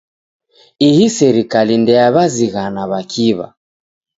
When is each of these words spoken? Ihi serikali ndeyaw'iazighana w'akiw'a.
Ihi 0.89 1.05
serikali 1.17 1.73
ndeyaw'iazighana 1.83 2.81
w'akiw'a. 2.89 3.47